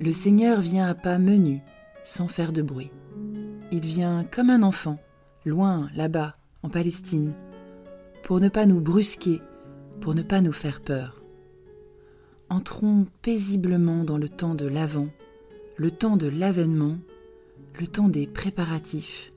[0.00, 1.60] Le Seigneur vient à pas menus,
[2.04, 2.92] sans faire de bruit.
[3.72, 4.98] Il vient comme un enfant,
[5.44, 7.34] loin, là-bas, en Palestine,
[8.22, 9.42] pour ne pas nous brusquer,
[10.00, 11.24] pour ne pas nous faire peur.
[12.48, 15.08] Entrons paisiblement dans le temps de l'avant,
[15.76, 16.96] le temps de l'avènement,
[17.80, 19.32] le temps des préparatifs,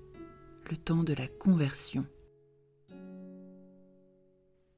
[0.70, 2.06] le temps de la conversion.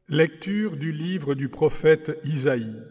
[0.08, 2.84] Lecture du livre du prophète Isaïe.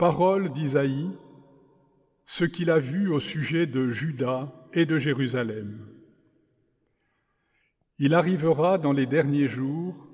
[0.00, 1.10] Parole d'Isaïe,
[2.24, 5.68] ce qu'il a vu au sujet de Juda et de Jérusalem.
[7.98, 10.08] Il arrivera dans les derniers jours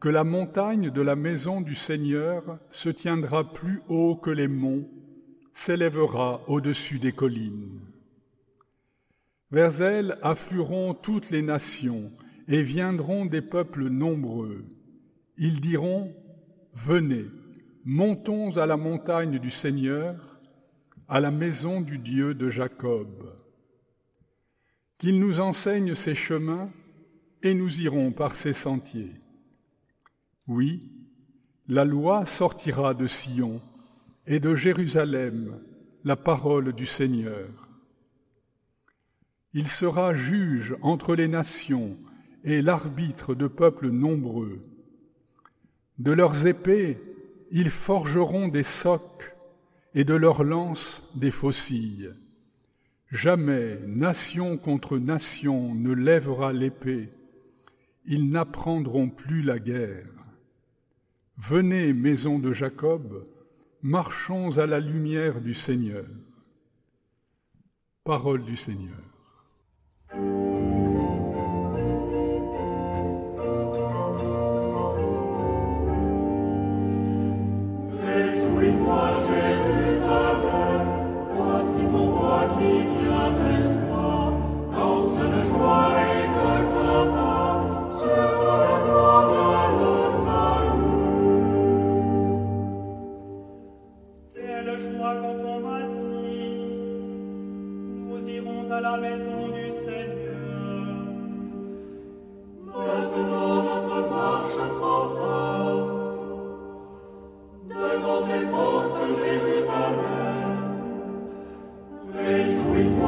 [0.00, 4.88] que la montagne de la maison du Seigneur se tiendra plus haut que les monts,
[5.52, 7.78] s'élèvera au-dessus des collines.
[9.50, 12.10] Vers elle afflueront toutes les nations
[12.48, 14.64] et viendront des peuples nombreux.
[15.36, 16.10] Ils diront,
[16.72, 17.26] Venez,
[17.90, 20.38] montons à la montagne du Seigneur,
[21.08, 23.36] à la maison du Dieu de Jacob.
[24.96, 26.70] Qu'il nous enseigne ses chemins
[27.42, 29.16] et nous irons par ses sentiers.
[30.46, 30.88] Oui,
[31.66, 33.60] la loi sortira de Sion
[34.24, 35.58] et de Jérusalem
[36.04, 37.68] la parole du Seigneur.
[39.52, 41.96] Il sera juge entre les nations
[42.44, 44.62] et l'arbitre de peuples nombreux.
[45.98, 47.09] De leurs épées,
[47.50, 49.34] ils forgeront des socs
[49.94, 52.10] et de leurs lances des faucilles.
[53.10, 57.10] Jamais nation contre nation ne lèvera l'épée,
[58.04, 60.06] ils n'apprendront plus la guerre.
[61.36, 63.24] Venez, maison de Jacob,
[63.82, 66.06] marchons à la lumière du Seigneur.
[68.04, 68.98] Parole du Seigneur.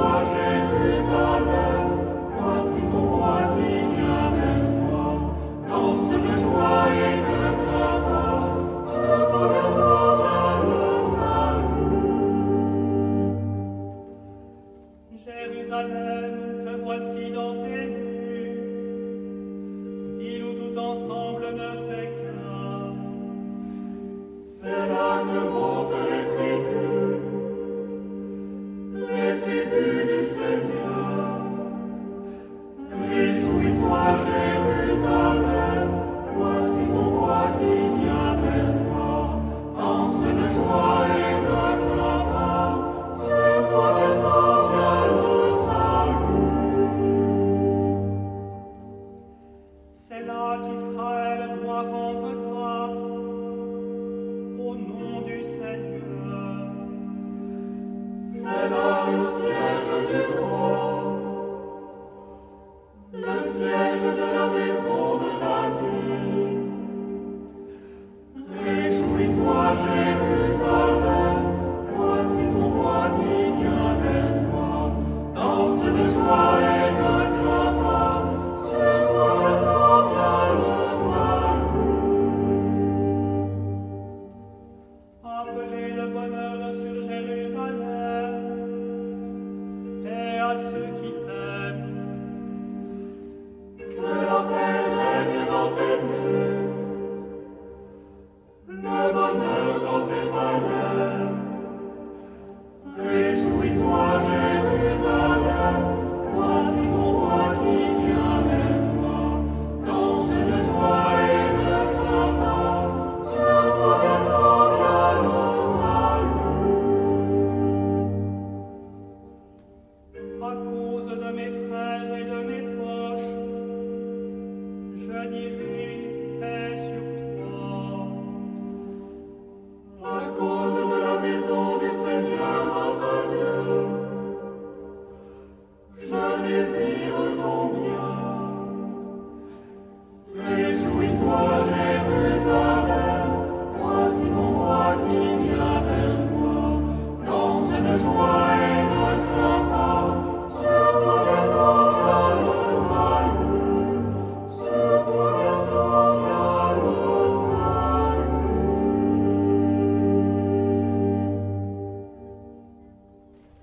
[0.03, 1.52] Боже, ты
[58.45, 59.02] Excellent.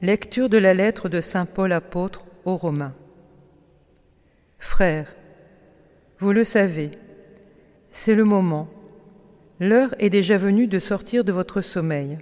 [0.10, 2.96] Lecture de la lettre de Saint Paul apôtre aux Romains.
[4.58, 5.14] Frères,
[6.18, 6.90] vous le savez,
[7.90, 8.68] c'est le moment.
[9.60, 12.18] L'heure est déjà venue de sortir de votre sommeil.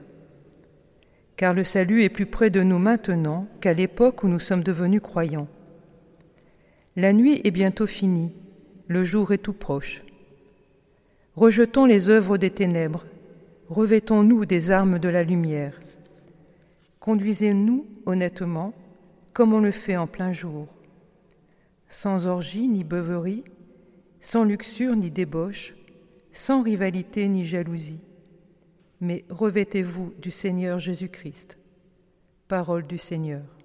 [1.37, 4.99] Car le salut est plus près de nous maintenant qu'à l'époque où nous sommes devenus
[4.99, 5.47] croyants.
[6.97, 8.33] La nuit est bientôt finie,
[8.87, 10.01] le jour est tout proche.
[11.37, 13.05] Rejetons les œuvres des ténèbres,
[13.69, 15.79] revêtons-nous des armes de la lumière.
[16.99, 18.73] Conduisez-nous honnêtement,
[19.33, 20.67] comme on le fait en plein jour,
[21.87, 23.43] sans orgie ni beuverie,
[24.19, 25.75] sans luxure ni débauche,
[26.31, 28.01] sans rivalité ni jalousie,
[28.99, 31.57] mais revêtez-vous du Seigneur Jésus-Christ.
[32.47, 33.56] Parole du Seigneur.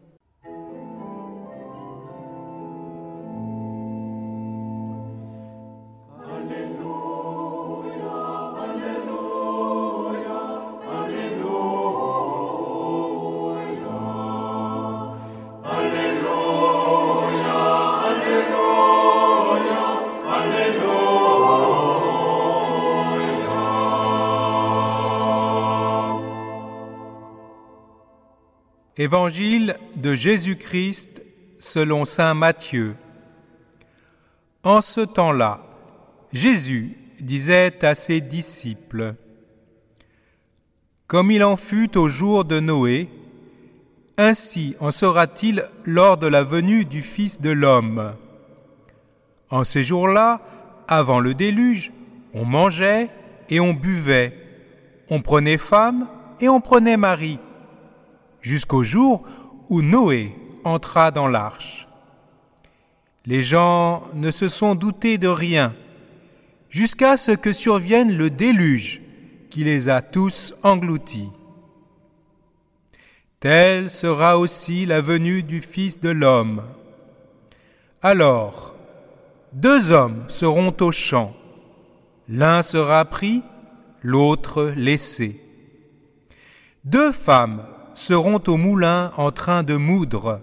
[29.02, 31.24] Évangile de Jésus-Christ
[31.58, 32.94] selon Saint Matthieu.
[34.62, 35.64] En ce temps-là,
[36.32, 39.16] Jésus disait à ses disciples,
[41.08, 43.08] Comme il en fut au jour de Noé,
[44.18, 48.14] ainsi en sera-t-il lors de la venue du Fils de l'homme.
[49.50, 50.42] En ces jours-là,
[50.86, 51.90] avant le déluge,
[52.34, 53.10] on mangeait
[53.50, 54.32] et on buvait,
[55.10, 56.06] on prenait femme
[56.40, 57.40] et on prenait mari
[58.42, 59.22] jusqu'au jour
[59.68, 60.34] où Noé
[60.64, 61.88] entra dans l'arche.
[63.24, 65.74] Les gens ne se sont doutés de rien,
[66.68, 69.00] jusqu'à ce que survienne le déluge
[69.48, 71.30] qui les a tous engloutis.
[73.38, 76.62] Telle sera aussi la venue du Fils de l'homme.
[78.02, 78.74] Alors,
[79.52, 81.34] deux hommes seront au champ,
[82.28, 83.42] l'un sera pris,
[84.00, 85.40] l'autre laissé.
[86.84, 87.62] Deux femmes
[87.94, 90.40] seront au moulin en train de moudre.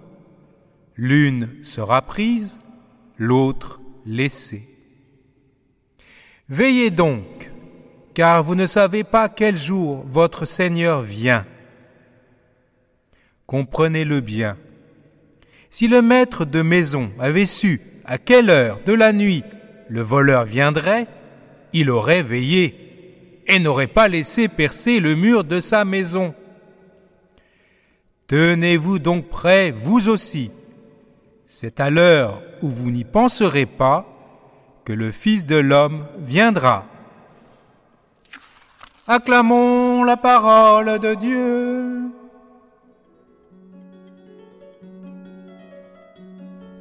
[0.96, 2.60] L'une sera prise,
[3.18, 4.68] l'autre laissée.
[6.50, 7.51] Veillez donc,
[8.13, 11.46] car vous ne savez pas quel jour votre Seigneur vient.
[13.46, 14.57] Comprenez-le bien.
[15.69, 19.44] Si le maître de maison avait su à quelle heure de la nuit
[19.88, 21.07] le voleur viendrait,
[21.74, 26.34] il aurait veillé et n'aurait pas laissé percer le mur de sa maison.
[28.30, 30.52] Tenez-vous donc prêts, vous aussi.
[31.48, 34.06] C'est à l'heure où vous n'y penserez pas
[34.86, 36.86] que le Fils de l'homme viendra.
[39.08, 42.12] Acclamons la parole de Dieu.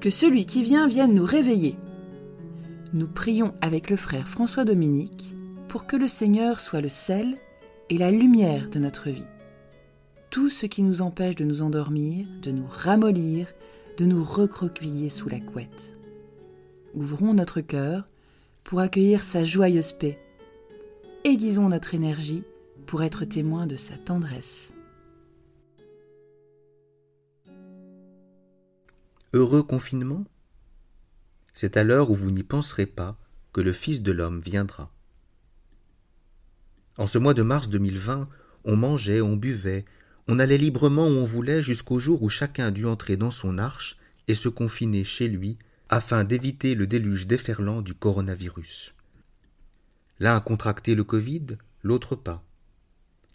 [0.03, 1.77] Que celui qui vient vienne nous réveiller.
[2.93, 5.35] Nous prions avec le frère François Dominique
[5.69, 7.39] pour que le Seigneur soit le sel
[7.89, 9.25] et la lumière de notre vie
[10.31, 13.53] tout ce qui nous empêche de nous endormir, de nous ramollir,
[13.97, 15.95] de nous recroqueviller sous la couette.
[16.95, 18.09] Ouvrons notre cœur
[18.65, 20.19] pour accueillir sa joyeuse paix.
[21.25, 22.45] Aiguisons notre énergie
[22.87, 24.73] pour être témoins de sa tendresse.
[29.33, 30.25] Heureux confinement?
[31.53, 33.19] C'est à l'heure où vous n'y penserez pas
[33.53, 34.91] que le Fils de l'homme viendra.
[36.97, 38.29] En ce mois de mars 2020,
[38.65, 39.85] on mangeait, on buvait,
[40.29, 43.97] on allait librement où on voulait jusqu'au jour où chacun dut entrer dans son arche
[44.29, 45.57] et se confiner chez lui
[45.89, 48.93] afin d'éviter le déluge déferlant du coronavirus.
[50.21, 52.45] L'un a contracté le Covid, l'autre pas.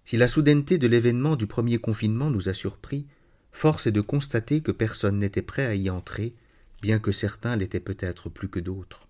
[0.05, 3.07] Si la soudaineté de l'événement du premier confinement nous a surpris,
[3.51, 6.35] force est de constater que personne n'était prêt à y entrer,
[6.81, 9.07] bien que certains l'étaient peut-être plus que d'autres.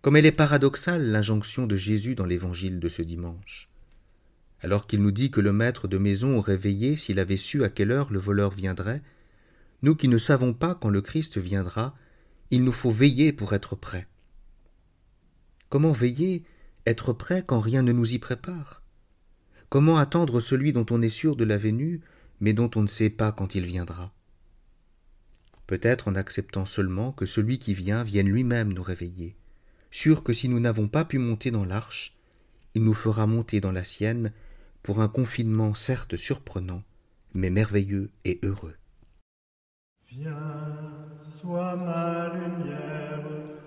[0.00, 3.68] Comme elle est paradoxale l'injonction de Jésus dans l'évangile de ce dimanche
[4.62, 7.68] alors qu'il nous dit que le maître de maison aurait veillé s'il avait su à
[7.68, 9.02] quelle heure le voleur viendrait,
[9.82, 11.94] nous qui ne savons pas quand le Christ viendra,
[12.50, 14.06] il nous faut veiller pour être prêts.
[15.68, 16.44] Comment veiller,
[16.84, 18.82] être prêt quand rien ne nous y prépare?
[19.68, 22.00] Comment attendre celui dont on est sûr de la venue,
[22.40, 24.12] mais dont on ne sait pas quand il viendra?
[25.66, 29.36] Peut-être en acceptant seulement que celui qui vient vienne lui-même nous réveiller,
[29.92, 32.16] sûr que si nous n'avons pas pu monter dans l'arche,
[32.74, 34.32] il nous fera monter dans la sienne
[34.82, 36.82] pour un confinement certes surprenant,
[37.34, 38.76] mais merveilleux et heureux.
[40.08, 43.22] Viens, sois ma lumière,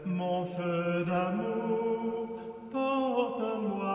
[0.06, 2.40] mon feu d'amour,
[2.72, 3.94] porte-moi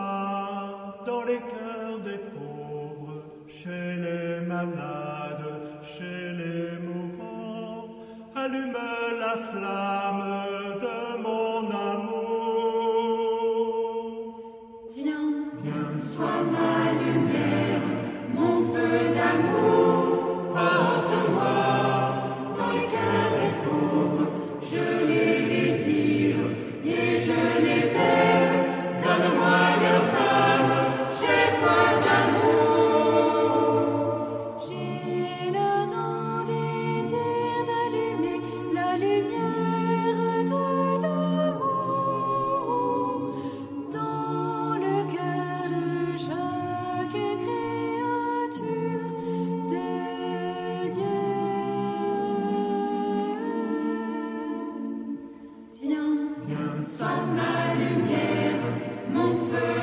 [1.05, 7.99] dans les cœurs des pauvres, chez les malades, chez les mourants,
[8.35, 8.73] allume
[9.19, 9.88] la flamme.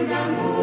[0.08, 0.55] 想不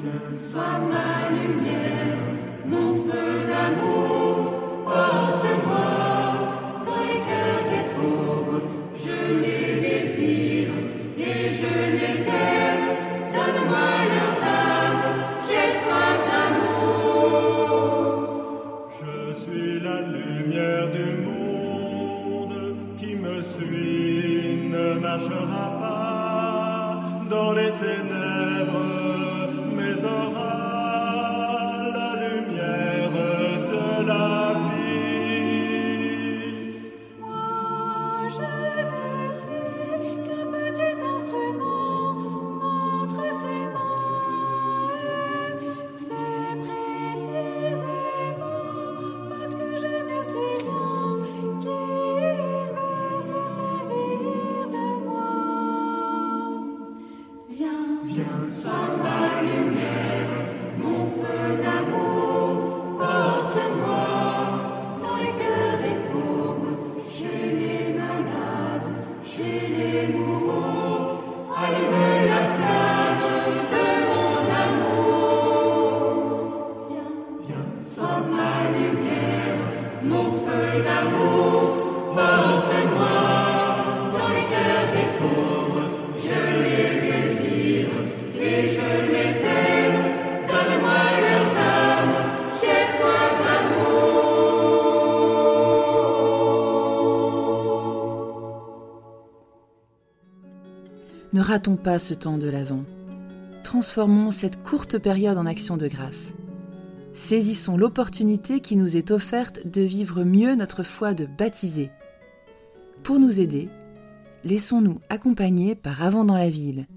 [0.00, 2.22] Sois ma lumière,
[2.64, 5.90] mon feu d'amour, porte-moi
[6.86, 8.62] dans les cœurs des pauvres.
[8.94, 10.72] Je les désire
[11.18, 12.86] et je les aime,
[13.32, 15.06] donne-moi leurs âmes,
[15.42, 17.78] j'ai soif d'amour.
[19.00, 22.58] Je suis la lumière du monde
[22.98, 28.07] qui me suit, ne marchera pas dans les ténèbres.
[58.04, 60.28] Viens sans ma lumière,
[60.78, 64.06] mon feu d'amour, porte-moi
[65.02, 68.92] dans les cœurs des pauvres, chez les malades,
[69.24, 71.20] chez les mourants.
[101.38, 102.82] Ne ratons pas ce temps de l'Avent.
[103.62, 106.34] Transformons cette courte période en action de grâce.
[107.14, 111.92] Saisissons l'opportunité qui nous est offerte de vivre mieux notre foi de baptisé.
[113.04, 113.68] Pour nous aider,
[114.42, 116.88] laissons-nous accompagner par Avant dans la ville.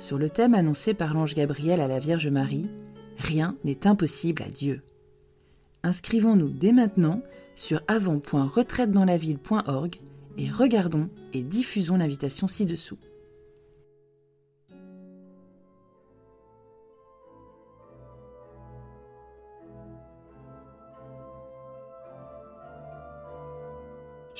[0.00, 2.70] Sur le thème annoncé par l'ange Gabriel à la Vierge Marie,
[3.18, 4.80] Rien n'est impossible à Dieu.
[5.82, 7.20] Inscrivons-nous dès maintenant
[7.56, 10.00] sur avant.retraitedanslaville.org
[10.38, 12.96] et regardons et diffusons l'invitation ci-dessous.